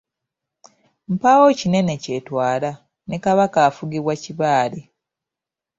Mpaawo 1.13 1.47
kinene 1.59 1.93
kyetwala, 2.03 2.71
ne 3.07 3.17
Kabaka 3.23 3.59
afugibwa 3.69 4.13
Kibaale. 4.23 4.81